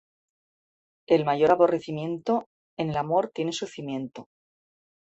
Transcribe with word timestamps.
El 1.05 1.25
mayor 1.25 1.51
aborrecimiento, 1.51 2.47
en 2.75 2.89
el 2.89 2.97
amor 2.97 3.29
tiene 3.35 3.51
su 3.53 3.67
cimiento. 3.67 4.29